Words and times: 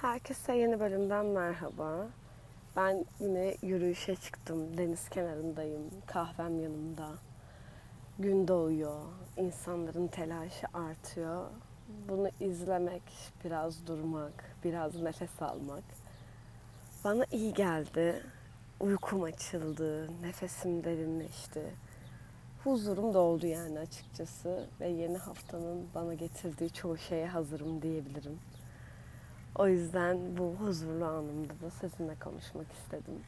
Herkese 0.00 0.52
yeni 0.56 0.80
bölümden 0.80 1.26
merhaba. 1.26 2.06
Ben 2.76 3.04
yine 3.20 3.54
yürüyüşe 3.62 4.16
çıktım. 4.16 4.78
Deniz 4.78 5.08
kenarındayım. 5.08 5.82
Kahvem 6.06 6.60
yanımda. 6.60 7.08
Gün 8.18 8.48
doğuyor. 8.48 9.00
İnsanların 9.36 10.06
telaşı 10.06 10.66
artıyor. 10.74 11.46
Bunu 12.08 12.30
izlemek, 12.40 13.02
biraz 13.44 13.86
durmak, 13.86 14.56
biraz 14.64 15.02
nefes 15.02 15.42
almak 15.42 15.84
bana 17.04 17.24
iyi 17.32 17.54
geldi. 17.54 18.22
Uykum 18.80 19.22
açıldı, 19.22 20.22
nefesim 20.22 20.84
derinleşti. 20.84 21.62
Huzurum 22.64 23.14
doldu 23.14 23.46
yani 23.46 23.78
açıkçası 23.78 24.66
ve 24.80 24.88
yeni 24.88 25.18
haftanın 25.18 25.88
bana 25.94 26.14
getirdiği 26.14 26.70
çoğu 26.70 26.98
şeye 26.98 27.26
hazırım 27.26 27.82
diyebilirim. 27.82 28.38
O 29.54 29.68
yüzden 29.68 30.36
bu 30.36 30.54
huzurlu 30.60 31.04
anımda 31.04 31.60
da 31.60 31.70
sizinle 31.70 32.14
konuşmak 32.14 32.72
istedim. 32.72 33.22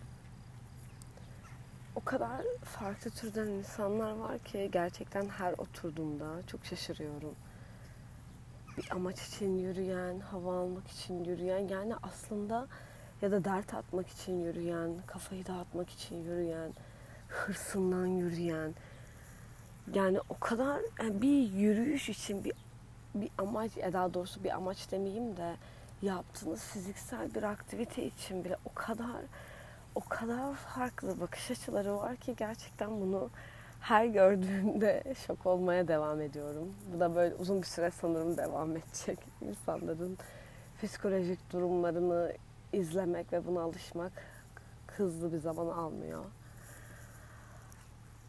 O 1.97 2.01
kadar 2.01 2.43
farklı 2.65 3.11
türden 3.11 3.47
insanlar 3.47 4.13
var 4.13 4.39
ki 4.39 4.69
gerçekten 4.73 5.29
her 5.29 5.53
oturduğumda 5.53 6.47
çok 6.47 6.65
şaşırıyorum. 6.65 7.35
Bir 8.79 8.91
amaç 8.91 9.29
için 9.29 9.59
yürüyen, 9.59 10.21
hava 10.21 10.57
almak 10.57 10.89
için 10.89 11.25
yürüyen 11.25 11.69
yani 11.69 11.95
aslında 12.03 12.67
ya 13.23 13.31
da 13.31 13.45
dert 13.45 13.75
atmak 13.75 14.09
için 14.09 14.41
yürüyen, 14.41 14.97
kafayı 15.07 15.47
dağıtmak 15.47 15.91
için 15.91 16.25
yürüyen, 16.25 16.73
hırsından 17.29 18.07
yürüyen. 18.07 18.75
Yani 19.95 20.21
o 20.29 20.39
kadar 20.41 20.81
yani 21.01 21.23
bir 21.23 21.53
yürüyüş 21.53 22.09
için 22.09 22.45
bir 22.45 22.53
bir 23.15 23.31
amaç, 23.39 23.77
ya 23.77 23.93
daha 23.93 24.15
doğrusu 24.15 24.45
bir 24.45 24.51
amaç 24.51 24.91
demeyeyim 24.91 25.37
de 25.37 25.57
yaptığınız 26.03 26.65
fiziksel 26.65 27.35
bir 27.35 27.43
aktivite 27.43 28.05
için 28.05 28.45
bile 28.45 28.57
o 28.65 28.75
kadar 28.75 29.23
o 29.95 30.01
kadar 30.01 30.55
farklı 30.55 31.21
bakış 31.21 31.51
açıları 31.51 31.97
var 31.97 32.17
ki 32.17 32.35
gerçekten 32.37 33.01
bunu 33.01 33.31
her 33.81 34.07
gördüğümde 34.07 35.15
şok 35.27 35.47
olmaya 35.47 35.89
devam 35.89 36.21
ediyorum. 36.21 36.75
Bu 36.95 37.01
da 37.01 37.15
böyle 37.15 37.35
uzun 37.35 37.63
bir 37.63 37.67
süre 37.67 37.91
sanırım 37.91 38.37
devam 38.37 38.77
edecek. 38.77 39.19
insanların 39.41 40.19
psikolojik 40.83 41.53
durumlarını 41.53 42.33
izlemek 42.73 43.33
ve 43.33 43.47
buna 43.47 43.61
alışmak 43.61 44.13
hızlı 44.87 45.33
bir 45.33 45.39
zaman 45.39 45.67
almıyor. 45.67 46.25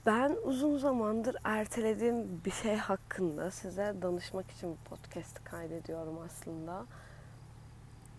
Ben 0.05 0.35
uzun 0.43 0.77
zamandır 0.77 1.35
ertelediğim 1.43 2.41
bir 2.45 2.51
şey 2.51 2.75
hakkında 2.75 3.51
size 3.51 3.95
danışmak 4.01 4.51
için 4.51 4.71
bu 4.71 4.89
podcast'ı 4.89 5.43
kaydediyorum 5.43 6.19
aslında. 6.25 6.85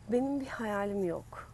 Benim 0.08 0.40
bir 0.40 0.46
hayalim 0.46 1.04
yok. 1.04 1.50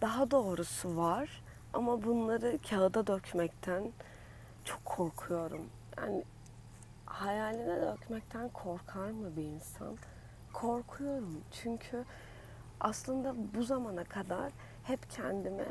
Daha 0.00 0.30
doğrusu 0.30 0.96
var 0.96 1.42
ama 1.72 2.02
bunları 2.02 2.58
kağıda 2.70 3.06
dökmekten 3.06 3.92
çok 4.64 4.84
korkuyorum. 4.84 5.66
Yani 5.96 6.24
hayaline 7.06 7.80
dökmekten 7.80 8.48
korkar 8.48 9.10
mı 9.10 9.36
bir 9.36 9.42
insan? 9.42 9.96
Korkuyorum 10.52 11.40
çünkü 11.52 12.04
aslında 12.80 13.34
bu 13.54 13.62
zamana 13.62 14.04
kadar 14.04 14.52
hep 14.82 15.10
kendime 15.10 15.66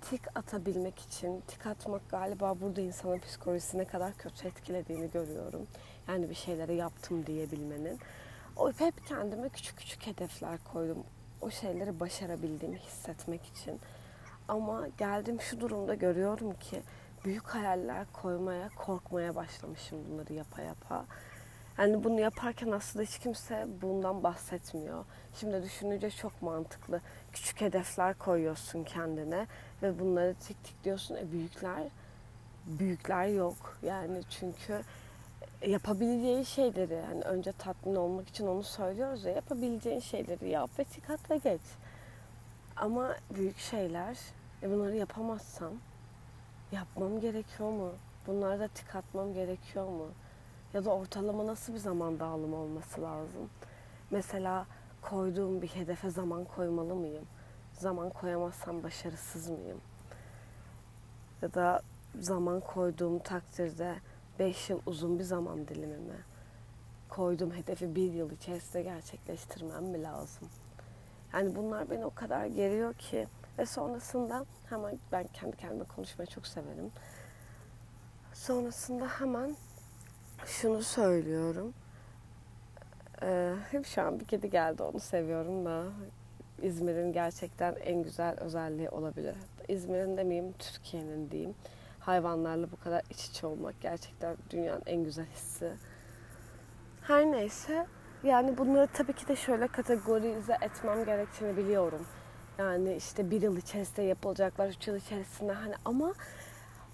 tik 0.00 0.36
atabilmek 0.36 0.98
için, 0.98 1.40
tik 1.40 1.66
atmak 1.66 2.10
galiba 2.10 2.60
burada 2.60 2.80
insanın 2.80 3.18
psikolojisine 3.18 3.84
kadar 3.84 4.14
kötü 4.14 4.48
etkilediğini 4.48 5.10
görüyorum. 5.10 5.66
Yani 6.08 6.30
bir 6.30 6.34
şeyleri 6.34 6.74
yaptım 6.74 7.26
diyebilmenin. 7.26 7.98
O 8.56 8.72
hep 8.72 9.06
kendime 9.06 9.48
küçük 9.48 9.76
küçük 9.76 10.06
hedefler 10.06 10.58
koydum. 10.72 11.04
O 11.40 11.50
şeyleri 11.50 12.00
başarabildiğimi 12.00 12.78
hissetmek 12.78 13.46
için. 13.46 13.80
Ama 14.48 14.88
geldim 14.98 15.40
şu 15.40 15.60
durumda 15.60 15.94
görüyorum 15.94 16.54
ki 16.54 16.82
büyük 17.24 17.48
hayaller 17.48 18.06
koymaya, 18.12 18.68
korkmaya 18.76 19.34
başlamışım 19.34 19.98
bunları 20.10 20.32
yapa 20.32 20.62
yapa. 20.62 21.04
Yani 21.78 22.04
bunu 22.04 22.20
yaparken 22.20 22.70
aslında 22.70 23.04
hiç 23.04 23.18
kimse 23.18 23.66
bundan 23.82 24.22
bahsetmiyor. 24.22 25.04
Şimdi 25.34 25.62
düşününce 25.62 26.10
çok 26.10 26.42
mantıklı. 26.42 27.00
Küçük 27.32 27.60
hedefler 27.60 28.18
koyuyorsun 28.18 28.84
kendine 28.84 29.46
ve 29.82 29.98
bunları 29.98 30.34
tik 30.34 30.64
tik 30.64 30.84
diyorsun. 30.84 31.16
E 31.16 31.32
büyükler 31.32 31.82
büyükler 32.66 33.26
yok. 33.26 33.78
Yani 33.82 34.22
çünkü 34.30 34.82
yapabileceği 35.66 36.44
şeyleri 36.44 36.94
yani 36.94 37.22
önce 37.22 37.52
tatmin 37.52 37.94
olmak 37.94 38.28
için 38.28 38.46
onu 38.46 38.62
söylüyoruz 38.62 39.24
ya 39.24 39.32
yapabileceğin 39.32 40.00
şeyleri 40.00 40.48
yap 40.48 40.70
ve 40.78 40.84
tik 40.84 41.30
ve 41.30 41.36
geç. 41.36 41.60
Ama 42.76 43.16
büyük 43.34 43.58
şeyler 43.58 44.18
e 44.62 44.70
bunları 44.70 44.96
yapamazsam 44.96 45.72
yapmam 46.72 47.20
gerekiyor 47.20 47.70
mu? 47.70 47.92
Bunlarda 48.26 48.68
tik 48.68 48.94
atmam 48.94 49.34
gerekiyor 49.34 49.88
mu? 49.88 50.06
Ya 50.74 50.84
da 50.84 50.90
ortalama 50.90 51.46
nasıl 51.46 51.74
bir 51.74 51.78
zaman 51.78 52.20
dağılımı 52.20 52.56
olması 52.56 53.02
lazım? 53.02 53.50
Mesela 54.10 54.66
koyduğum 55.02 55.62
bir 55.62 55.68
hedefe 55.68 56.10
zaman 56.10 56.44
koymalı 56.44 56.94
mıyım? 56.94 57.24
Zaman 57.72 58.10
koyamazsam 58.10 58.82
başarısız 58.82 59.48
mıyım? 59.48 59.80
Ya 61.42 61.54
da 61.54 61.82
zaman 62.20 62.60
koyduğum 62.60 63.18
takdirde 63.18 63.94
5 64.40 64.70
yıl 64.70 64.80
uzun 64.86 65.18
bir 65.18 65.24
zaman 65.24 65.68
dilimi 65.68 65.96
mi? 65.96 66.16
Koyduğum 67.08 67.52
hedefi 67.52 67.94
bir 67.94 68.12
yıl 68.12 68.30
içerisinde 68.30 68.82
gerçekleştirmem 68.82 69.84
mi 69.84 70.02
lazım? 70.02 70.48
Yani 71.32 71.56
bunlar 71.56 71.90
beni 71.90 72.06
o 72.06 72.14
kadar 72.14 72.46
geriyor 72.46 72.94
ki 72.94 73.26
ve 73.58 73.66
sonrasında 73.66 74.44
hemen 74.68 74.98
ben 75.12 75.26
kendi 75.32 75.56
kendime 75.56 75.84
konuşmayı 75.84 76.26
çok 76.26 76.46
severim. 76.46 76.92
Sonrasında 78.34 79.06
hemen 79.06 79.56
şunu 80.46 80.82
söylüyorum. 80.82 81.74
Ee, 83.22 83.54
şu 83.84 84.02
an 84.02 84.20
bir 84.20 84.24
kedi 84.24 84.50
geldi 84.50 84.82
onu 84.82 85.00
seviyorum 85.00 85.66
da 85.66 85.84
İzmir'in 86.62 87.12
gerçekten 87.12 87.74
en 87.74 88.02
güzel 88.02 88.40
özelliği 88.40 88.90
olabilir. 88.90 89.36
İzmir'in 89.68 90.16
demeyeyim 90.16 90.52
Türkiye'nin 90.58 91.30
diyeyim. 91.30 91.54
Hayvanlarla 92.00 92.72
bu 92.72 92.76
kadar 92.76 93.02
iç 93.10 93.24
içe 93.24 93.46
olmak 93.46 93.80
gerçekten 93.80 94.36
dünyanın 94.50 94.82
en 94.86 95.04
güzel 95.04 95.26
hissi. 95.26 95.72
Her 97.02 97.24
neyse 97.24 97.86
yani 98.22 98.58
bunları 98.58 98.88
tabii 98.92 99.12
ki 99.12 99.28
de 99.28 99.36
şöyle 99.36 99.66
kategorize 99.66 100.58
etmem 100.60 101.04
gerektiğini 101.04 101.56
biliyorum. 101.56 102.06
Yani 102.58 102.94
işte 102.94 103.30
bir 103.30 103.42
yıl 103.42 103.56
içerisinde 103.56 104.02
yapılacaklar, 104.02 104.68
üç 104.68 104.88
yıl 104.88 104.96
içerisinde 104.96 105.52
hani 105.52 105.74
ama 105.84 106.14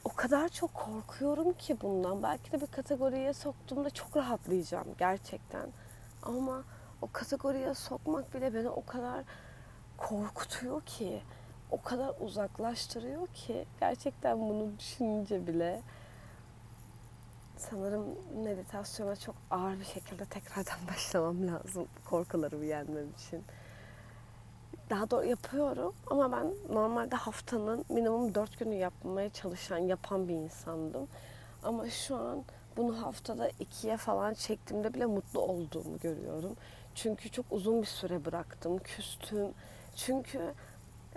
o 0.05 0.09
kadar 0.09 0.49
çok 0.49 0.75
korkuyorum 0.75 1.53
ki 1.53 1.77
bundan. 1.81 2.23
Belki 2.23 2.53
de 2.53 2.61
bir 2.61 2.67
kategoriye 2.67 3.33
soktuğumda 3.33 3.91
çok 3.91 4.17
rahatlayacağım 4.17 4.87
gerçekten. 4.99 5.69
Ama 6.23 6.63
o 7.03 7.09
kategoriye 7.13 7.75
sokmak 7.75 8.35
bile 8.35 8.55
beni 8.55 8.69
o 8.69 8.85
kadar 8.85 9.25
korkutuyor 9.97 10.81
ki, 10.81 11.23
o 11.71 11.83
kadar 11.83 12.15
uzaklaştırıyor 12.21 13.27
ki 13.27 13.65
gerçekten 13.81 14.41
bunu 14.41 14.79
düşününce 14.79 15.47
bile 15.47 15.83
sanırım 17.57 18.05
meditasyona 18.45 19.17
çok 19.17 19.35
ağır 19.51 19.79
bir 19.81 19.85
şekilde 19.85 20.25
tekrardan 20.25 20.79
başlamam 20.89 21.47
lazım 21.49 21.89
korkularımı 22.05 22.65
yenmem 22.65 23.11
için 23.11 23.45
daha 24.91 25.11
doğru 25.11 25.27
yapıyorum 25.27 25.95
ama 26.11 26.33
ben 26.33 26.75
normalde 26.75 27.17
haftanın 27.17 27.85
minimum 27.89 28.35
dört 28.35 28.59
günü 28.59 28.75
yapmaya 28.75 29.31
çalışan, 29.31 29.79
yapan 29.79 30.29
bir 30.29 30.35
insandım. 30.35 31.09
Ama 31.63 31.91
şu 31.91 32.17
an 32.17 32.45
bunu 32.77 33.03
haftada 33.03 33.49
ikiye 33.49 33.97
falan 33.97 34.35
çektiğimde 34.35 34.95
bile 34.95 35.07
mutlu 35.07 35.41
olduğumu 35.41 35.99
görüyorum. 35.99 36.57
Çünkü 36.95 37.31
çok 37.31 37.47
uzun 37.51 37.83
bir 37.83 37.87
süre 37.87 38.25
bıraktım, 38.25 38.79
küstüm. 38.79 39.49
Çünkü 39.97 40.55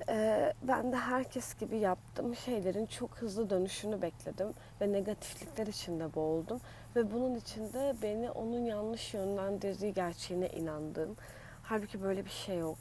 e, 0.09 0.53
ben 0.63 0.91
de 0.91 0.95
herkes 0.95 1.57
gibi 1.57 1.77
yaptığım 1.77 2.35
şeylerin 2.35 2.85
çok 2.85 3.17
hızlı 3.17 3.49
dönüşünü 3.49 4.01
bekledim 4.01 4.53
ve 4.81 4.91
negatiflikler 4.91 5.67
içinde 5.67 6.15
boğuldum 6.15 6.59
ve 6.95 7.11
bunun 7.11 7.35
içinde 7.35 7.95
beni 8.01 8.31
onun 8.31 8.65
yanlış 8.65 9.13
yönlendirdiği 9.13 9.93
gerçeğine 9.93 10.49
inandım. 10.49 11.15
Halbuki 11.63 12.03
böyle 12.03 12.25
bir 12.25 12.29
şey 12.29 12.57
yok. 12.57 12.77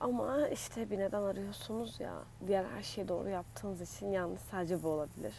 Ama 0.00 0.48
işte 0.48 0.90
bir 0.90 0.98
neden 0.98 1.22
arıyorsunuz 1.22 2.00
ya. 2.00 2.14
Diğer 2.46 2.64
her 2.64 2.82
şeyi 2.82 3.08
doğru 3.08 3.28
yaptığınız 3.28 3.80
için 3.80 4.10
yalnız 4.10 4.40
sadece 4.40 4.82
bu 4.82 4.88
olabilir 4.88 5.34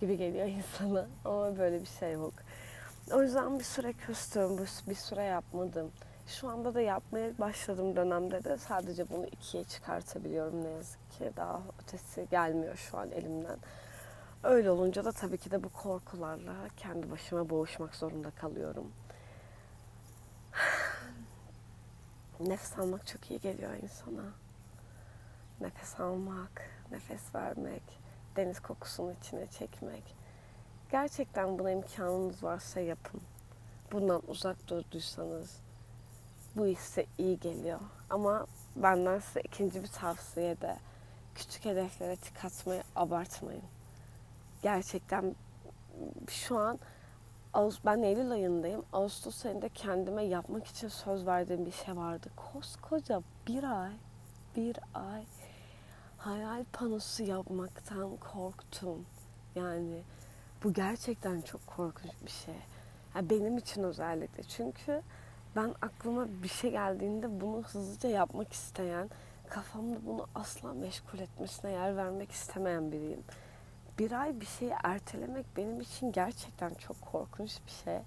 gibi 0.00 0.16
geliyor 0.16 0.46
insana. 0.58 1.06
Ama 1.24 1.58
böyle 1.58 1.80
bir 1.80 1.86
şey 1.86 2.12
yok. 2.12 2.34
O 3.12 3.22
yüzden 3.22 3.58
bir 3.58 3.64
süre 3.64 3.92
küstüm, 3.92 4.58
bir 4.88 4.94
süre 4.94 5.22
yapmadım. 5.22 5.92
Şu 6.26 6.48
anda 6.48 6.74
da 6.74 6.80
yapmaya 6.80 7.38
başladığım 7.38 7.96
dönemde 7.96 8.44
de 8.44 8.58
sadece 8.58 9.10
bunu 9.10 9.26
ikiye 9.26 9.64
çıkartabiliyorum 9.64 10.64
ne 10.64 10.68
yazık 10.68 11.10
ki. 11.10 11.32
Daha 11.36 11.62
ötesi 11.82 12.26
gelmiyor 12.30 12.76
şu 12.76 12.98
an 12.98 13.10
elimden. 13.10 13.58
Öyle 14.42 14.70
olunca 14.70 15.04
da 15.04 15.12
tabii 15.12 15.38
ki 15.38 15.50
de 15.50 15.64
bu 15.64 15.68
korkularla 15.68 16.54
kendi 16.76 17.10
başıma 17.10 17.50
boğuşmak 17.50 17.94
zorunda 17.94 18.30
kalıyorum. 18.30 18.92
Nefes 22.40 22.78
almak 22.78 23.06
çok 23.06 23.30
iyi 23.30 23.40
geliyor 23.40 23.72
insana. 23.82 24.24
Nefes 25.60 26.00
almak, 26.00 26.62
nefes 26.90 27.34
vermek, 27.34 27.82
deniz 28.36 28.60
kokusunu 28.60 29.12
içine 29.12 29.46
çekmek. 29.46 30.19
Gerçekten 30.92 31.58
buna 31.58 31.70
imkanınız 31.70 32.42
varsa 32.42 32.80
yapın. 32.80 33.20
Bundan 33.92 34.22
uzak 34.28 34.68
durduysanız 34.68 35.60
bu 36.56 36.66
hisse 36.66 37.06
iyi 37.18 37.40
geliyor. 37.40 37.80
Ama 38.10 38.46
benden 38.76 39.18
size 39.18 39.40
ikinci 39.40 39.82
bir 39.82 39.88
tavsiye 39.88 40.60
de 40.60 40.76
küçük 41.34 41.64
hedeflere 41.64 42.16
tik 42.16 42.44
atmayı 42.44 42.82
abartmayın. 42.96 43.62
Gerçekten 44.62 45.36
şu 46.28 46.58
an 46.58 46.78
ben 47.84 48.02
Eylül 48.02 48.30
ayındayım. 48.30 48.84
Ağustos 48.92 49.46
ayında 49.46 49.68
kendime 49.68 50.22
yapmak 50.22 50.66
için 50.66 50.88
söz 50.88 51.26
verdiğim 51.26 51.66
bir 51.66 51.72
şey 51.72 51.96
vardı. 51.96 52.30
Koskoca 52.36 53.22
bir 53.46 53.82
ay, 53.82 53.92
bir 54.56 54.76
ay 54.94 55.24
hayal 56.18 56.64
panosu 56.72 57.22
yapmaktan 57.22 58.16
korktum. 58.16 59.06
Yani 59.54 60.02
bu 60.64 60.72
gerçekten 60.72 61.40
çok 61.40 61.66
korkunç 61.66 62.12
bir 62.26 62.30
şey. 62.30 62.54
Yani 63.14 63.30
benim 63.30 63.58
için 63.58 63.82
özellikle. 63.82 64.42
Çünkü 64.42 65.02
ben 65.56 65.74
aklıma 65.82 66.26
bir 66.42 66.48
şey 66.48 66.70
geldiğinde 66.70 67.40
bunu 67.40 67.62
hızlıca 67.62 68.08
yapmak 68.08 68.52
isteyen, 68.52 69.10
kafamda 69.48 70.06
bunu 70.06 70.26
asla 70.34 70.72
meşgul 70.72 71.18
etmesine 71.18 71.70
yer 71.70 71.96
vermek 71.96 72.30
istemeyen 72.30 72.92
biriyim. 72.92 73.22
Bir 73.98 74.12
ay 74.12 74.40
bir 74.40 74.46
şeyi 74.46 74.72
ertelemek 74.84 75.46
benim 75.56 75.80
için 75.80 76.12
gerçekten 76.12 76.74
çok 76.74 77.00
korkunç 77.02 77.58
bir 77.66 77.84
şey. 77.84 77.98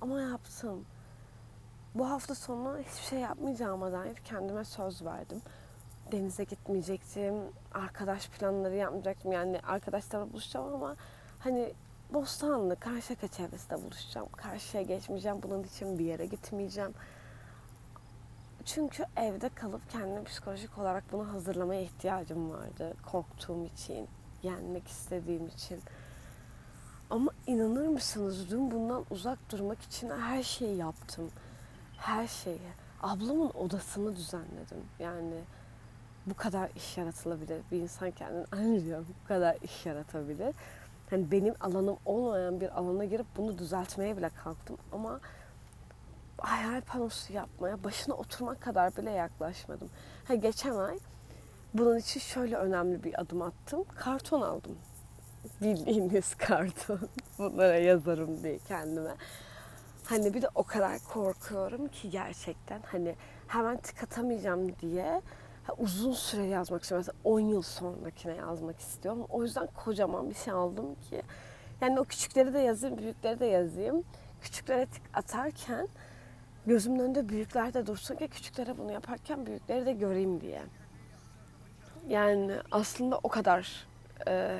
Ama 0.00 0.20
yaptım. 0.20 0.84
Bu 1.94 2.10
hafta 2.10 2.34
sonu 2.34 2.78
hiçbir 2.78 3.06
şey 3.06 3.18
yapmayacağıma 3.18 3.92
dair 3.92 4.14
kendime 4.14 4.64
söz 4.64 5.04
verdim. 5.04 5.42
Denize 6.12 6.44
gitmeyecektim, 6.44 7.34
arkadaş 7.74 8.28
planları 8.28 8.74
yapmayacaktım. 8.74 9.32
Yani 9.32 9.60
arkadaşlarla 9.60 10.32
buluşacağım 10.32 10.74
ama 10.74 10.96
hani 11.38 11.72
Bostanlı, 12.10 12.80
Karşıyaka 12.80 13.28
çevresinde 13.28 13.82
buluşacağım. 13.82 14.28
Karşıya 14.36 14.82
geçmeyeceğim. 14.82 15.42
Bunun 15.42 15.62
için 15.62 15.98
bir 15.98 16.04
yere 16.04 16.26
gitmeyeceğim. 16.26 16.94
Çünkü 18.64 19.04
evde 19.16 19.48
kalıp 19.48 19.90
kendimi 19.90 20.24
psikolojik 20.24 20.78
olarak 20.78 21.12
buna 21.12 21.32
hazırlamaya 21.32 21.80
ihtiyacım 21.80 22.50
vardı. 22.50 22.94
Korktuğum 23.06 23.64
için, 23.64 24.08
yenmek 24.42 24.88
istediğim 24.88 25.46
için. 25.46 25.80
Ama 27.10 27.32
inanır 27.46 27.88
mısınız 27.88 28.50
dün 28.50 28.70
bundan 28.70 29.04
uzak 29.10 29.50
durmak 29.50 29.82
için 29.82 30.10
her 30.10 30.42
şeyi 30.42 30.76
yaptım. 30.76 31.30
Her 31.96 32.26
şeyi. 32.26 32.60
Ablamın 33.02 33.50
odasını 33.50 34.16
düzenledim. 34.16 34.84
Yani 34.98 35.40
bu 36.26 36.34
kadar 36.34 36.70
iş 36.76 36.96
yaratılabilir. 36.96 37.60
Bir 37.72 37.80
insan 37.80 38.10
kendini 38.10 38.44
anlıyor. 38.52 39.04
Bu 39.08 39.28
kadar 39.28 39.56
iş 39.62 39.86
yaratabilir 39.86 40.54
hani 41.10 41.30
benim 41.30 41.54
alanım 41.60 41.96
olmayan 42.04 42.60
bir 42.60 42.78
alana 42.78 43.04
girip 43.04 43.26
bunu 43.36 43.58
düzeltmeye 43.58 44.16
bile 44.16 44.28
kalktım 44.28 44.78
ama 44.92 45.20
hayal 46.38 46.80
panosu 46.80 47.32
yapmaya 47.32 47.84
başına 47.84 48.14
oturmak 48.14 48.60
kadar 48.60 48.96
bile 48.96 49.10
yaklaşmadım. 49.10 49.90
Ha, 50.24 50.34
geçen 50.34 50.74
ay 50.76 50.98
bunun 51.74 51.98
için 51.98 52.20
şöyle 52.20 52.56
önemli 52.56 53.04
bir 53.04 53.20
adım 53.20 53.42
attım. 53.42 53.84
Karton 53.96 54.40
aldım. 54.40 54.78
Bildiğiniz 55.62 56.34
karton. 56.38 57.00
Bunlara 57.38 57.76
yazarım 57.76 58.42
diye 58.42 58.58
kendime. 58.58 59.14
Hani 60.04 60.34
bir 60.34 60.42
de 60.42 60.48
o 60.54 60.62
kadar 60.62 60.98
korkuyorum 60.98 61.88
ki 61.88 62.10
gerçekten 62.10 62.80
hani 62.86 63.14
hemen 63.46 63.76
tık 63.76 64.02
atamayacağım 64.02 64.78
diye 64.78 65.22
uzun 65.78 66.12
süre 66.12 66.44
yazmak 66.44 66.82
istiyorum. 66.82 67.06
Mesela 67.06 67.34
10 67.34 67.40
yıl 67.40 67.62
sonrakine 67.62 68.34
yazmak 68.34 68.80
istiyorum. 68.80 69.26
O 69.30 69.42
yüzden 69.42 69.68
kocaman 69.84 70.30
bir 70.30 70.34
şey 70.34 70.52
aldım 70.52 70.94
ki. 70.94 71.22
Yani 71.80 72.00
o 72.00 72.04
küçükleri 72.04 72.54
de 72.54 72.58
yazayım, 72.58 72.98
büyükleri 72.98 73.40
de 73.40 73.46
yazayım. 73.46 74.04
Küçüklere 74.42 74.86
tık 74.86 75.02
atarken 75.14 75.88
gözümün 76.66 76.98
önünde 76.98 77.28
büyükler 77.28 77.74
de 77.74 77.86
dursun 77.86 78.16
ki 78.16 78.28
küçüklere 78.28 78.78
bunu 78.78 78.92
yaparken 78.92 79.46
büyükleri 79.46 79.86
de 79.86 79.92
göreyim 79.92 80.40
diye. 80.40 80.62
Yani 82.08 82.52
aslında 82.70 83.20
o 83.22 83.28
kadar 83.28 83.86
e, 84.28 84.58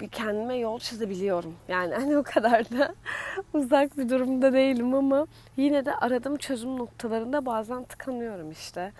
bir 0.00 0.08
kendime 0.08 0.56
yol 0.56 0.78
çizebiliyorum. 0.78 1.54
Yani 1.68 1.94
hani 1.94 2.16
o 2.16 2.22
kadar 2.22 2.70
da 2.70 2.94
uzak 3.52 3.98
bir 3.98 4.08
durumda 4.08 4.52
değilim 4.52 4.94
ama 4.94 5.26
yine 5.56 5.84
de 5.84 5.96
aradığım 5.96 6.36
çözüm 6.36 6.76
noktalarında 6.76 7.46
bazen 7.46 7.84
tıkanıyorum 7.84 8.50
işte 8.50 8.92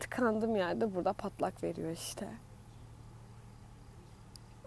tıkandığım 0.00 0.56
yerde 0.56 0.94
burada 0.94 1.12
patlak 1.12 1.62
veriyor 1.62 1.90
işte. 1.90 2.28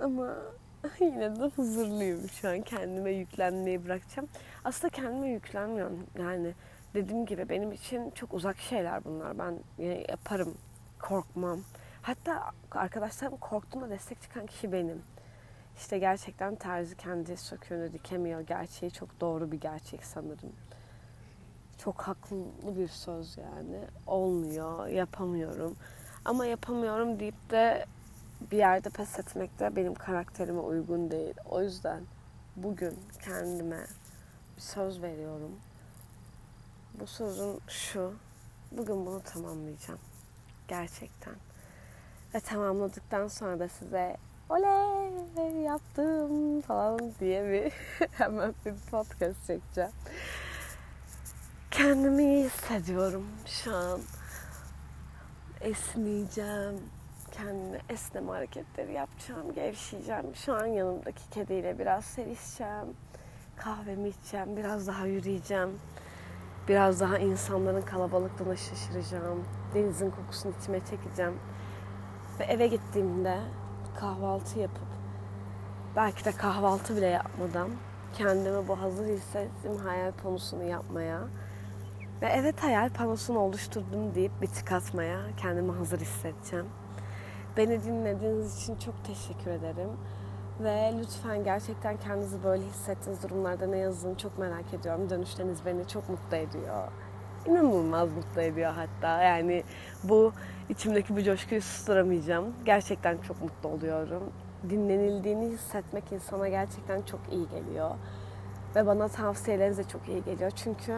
Ama 0.02 0.36
yine 1.00 1.36
de 1.36 1.44
huzurluyum 1.44 2.30
şu 2.30 2.50
an 2.50 2.62
kendime 2.62 3.12
yüklenmeyi 3.12 3.86
bırakacağım. 3.86 4.30
Aslında 4.64 4.90
kendime 4.90 5.30
yüklenmiyorum. 5.30 6.08
Yani 6.20 6.54
dediğim 6.94 7.26
gibi 7.26 7.50
benim 7.50 7.72
için 7.72 8.10
çok 8.10 8.34
uzak 8.34 8.58
şeyler 8.58 9.06
bunlar. 9.06 9.40
Ben 9.40 9.60
yaparım, 10.10 10.58
korkmam. 11.00 11.60
Hatta 12.02 12.52
arkadaşlarım 12.72 13.38
korktuğunda 13.38 13.90
destek 13.90 14.22
çıkan 14.22 14.46
kişi 14.46 14.72
benim. 14.72 15.02
İşte 15.78 15.98
gerçekten 16.00 16.56
terzi 16.56 16.98
kendi 16.98 17.38
söküğünü 17.38 17.94
dikemiyor. 17.94 18.42
Gerçeği 18.42 18.92
çok 18.92 19.22
doğru 19.22 19.52
bir 19.52 19.60
gerçek 19.62 20.06
sanırım 20.06 20.54
çok 21.84 22.02
haklı 22.02 22.38
bir 22.78 22.88
söz 22.88 23.38
yani. 23.38 23.80
Olmuyor, 24.08 24.88
yapamıyorum. 24.88 25.76
Ama 26.26 26.46
yapamıyorum 26.46 27.20
deyip 27.20 27.52
de 27.52 27.86
bir 28.52 28.58
yerde 28.58 28.90
pes 28.90 29.20
etmek 29.20 29.60
de 29.60 29.76
benim 29.76 29.96
karakterime 29.96 30.60
uygun 30.60 31.12
değil. 31.12 31.36
O 31.50 31.62
yüzden 31.62 32.04
bugün 32.56 33.00
kendime 33.26 33.86
bir 34.58 34.62
söz 34.62 35.02
veriyorum. 35.02 35.52
Bu 37.00 37.08
sözüm 37.08 37.58
şu. 37.68 38.14
Bugün 38.72 39.06
bunu 39.06 39.22
tamamlayacağım. 39.22 40.00
Gerçekten. 40.68 41.34
Ve 42.34 42.40
tamamladıktan 42.40 43.28
sonra 43.28 43.60
da 43.60 43.68
size 43.68 44.18
oley 44.50 45.62
yaptım 45.64 46.62
falan 46.62 47.14
diye 47.20 47.50
bir 47.50 47.74
hemen 48.12 48.54
bir 48.66 48.74
podcast 48.92 49.48
çekeceğim. 49.48 49.92
Kendimi 51.80 52.24
iyi 52.24 52.44
hissediyorum 52.44 53.26
şu 53.46 53.76
an. 53.76 54.00
Esneyeceğim. 55.62 56.80
Kendime 57.32 57.82
esneme 57.90 58.32
hareketleri 58.32 58.94
yapacağım. 58.94 59.54
Gevşeyeceğim. 59.54 60.36
Şu 60.36 60.54
an 60.54 60.66
yanımdaki 60.66 61.30
kediyle 61.30 61.80
biraz 61.80 62.06
sevişeceğim. 62.06 62.88
Kahvemi 63.58 64.10
içeceğim. 64.10 64.58
Biraz 64.58 64.88
daha 64.88 65.06
yürüyeceğim. 65.06 65.70
Biraz 66.68 67.00
daha 67.00 67.18
insanların 67.18 67.82
kalabalıklığına 67.82 68.56
şaşıracağım. 68.56 69.46
Denizin 69.74 70.12
kokusunu 70.12 70.54
içime 70.62 70.80
çekeceğim. 70.80 71.40
Ve 72.40 72.44
eve 72.44 72.68
gittiğimde 72.68 73.40
kahvaltı 74.00 74.60
yapıp 74.60 74.88
belki 75.96 76.26
de 76.26 76.32
kahvaltı 76.32 76.98
bile 76.98 77.08
yapmadan 77.08 77.70
kendimi 78.18 78.68
bu 78.68 78.82
hazır 78.82 79.08
hissettiğim 79.08 79.78
hayal 79.78 80.12
konusunu 80.24 80.64
yapmaya 80.64 81.20
ve 82.22 82.28
evet 82.28 82.64
hayal 82.64 82.90
panosunu 82.90 83.40
oluşturdum 83.40 84.16
deyip 84.16 84.42
bir 84.42 84.48
tık 84.48 84.72
atmaya 84.72 85.20
kendimi 85.38 85.72
hazır 85.72 86.00
hissedeceğim. 86.00 86.66
Beni 87.58 87.84
dinlediğiniz 87.84 88.64
için 88.64 88.76
çok 88.76 89.06
teşekkür 89.06 89.52
ederim. 89.52 89.90
Ve 90.60 90.94
lütfen 91.00 91.44
gerçekten 91.44 91.98
kendinizi 91.98 92.44
böyle 92.44 92.64
hissettiğiniz 92.64 93.24
durumlarda 93.24 93.68
ne 93.68 93.78
yazdığını 93.78 94.18
çok 94.18 94.40
merak 94.40 94.74
ediyorum. 94.74 95.10
Dönüşleriniz 95.10 95.66
beni 95.66 95.88
çok 95.88 96.10
mutlu 96.10 96.38
ediyor. 96.38 96.88
İnanılmaz 97.46 98.10
mutlu 98.14 98.42
ediyor 98.42 98.74
hatta. 98.74 99.24
Yani 99.24 99.64
bu 100.04 100.34
içimdeki 100.70 101.16
bu 101.16 101.24
coşkuyu 101.24 101.62
susturamayacağım. 101.62 102.54
Gerçekten 102.66 103.18
çok 103.18 103.42
mutlu 103.42 103.70
oluyorum. 103.70 104.24
Dinlenildiğini 104.70 105.46
hissetmek 105.46 106.12
insana 106.12 106.48
gerçekten 106.48 107.02
çok 107.02 107.20
iyi 107.32 107.50
geliyor. 107.50 107.92
Ve 108.76 108.88
bana 108.88 109.08
tavsiyeleriniz 109.08 109.78
de 109.78 109.84
çok 109.84 110.10
iyi 110.10 110.24
geliyor. 110.24 110.52
Çünkü 110.56 110.94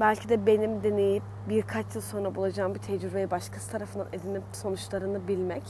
belki 0.00 0.28
de 0.28 0.46
benim 0.46 0.82
deneyip 0.82 1.22
birkaç 1.48 1.94
yıl 1.94 2.02
sonra 2.02 2.34
bulacağım 2.34 2.74
bir 2.74 2.80
tecrübeyi 2.80 3.30
başkası 3.30 3.70
tarafından 3.70 4.08
edinip 4.12 4.42
sonuçlarını 4.52 5.28
bilmek 5.28 5.62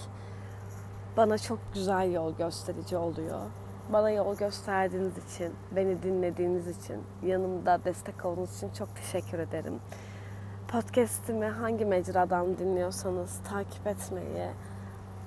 bana 1.16 1.38
çok 1.38 1.58
güzel 1.75 2.12
yol 2.12 2.37
gösterici 2.37 2.96
oluyor. 2.96 3.40
Bana 3.92 4.10
yol 4.10 4.37
gösterdiğiniz 4.37 5.12
için, 5.18 5.52
beni 5.76 6.02
dinlediğiniz 6.02 6.68
için, 6.68 7.02
yanımda 7.22 7.84
destek 7.84 8.25
olduğunuz 8.25 8.56
için 8.56 8.70
çok 8.70 8.96
teşekkür 8.96 9.38
ederim. 9.38 9.75
Podcast'imi 10.68 11.46
hangi 11.46 11.84
mecradan 11.84 12.58
dinliyorsanız 12.58 13.40
takip 13.49 13.87
etmeyi 13.87 14.46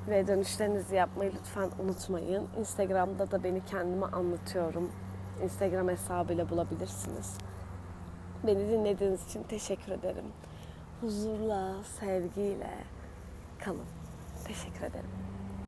ve 0.08 0.28
dönüşlerinizi 0.28 0.96
yapmayı 0.96 1.32
lütfen 1.36 1.70
unutmayın. 1.84 2.48
Instagram'da 2.60 3.32
da 3.32 3.44
beni 3.44 3.66
kendime 3.66 4.06
anlatıyorum. 4.06 4.92
Instagram 5.44 5.88
hesabıyla 5.88 6.50
bulabilirsiniz. 6.50 7.38
Beni 8.48 8.70
dinlediğiniz 8.70 9.26
için 9.26 9.44
teşekkür 9.44 9.92
ederim. 9.92 10.26
huzurla, 11.02 11.84
sevgiyle 11.84 12.74
kalın. 13.60 13.86
Teşekkür 14.48 14.82
ederim. 14.82 15.10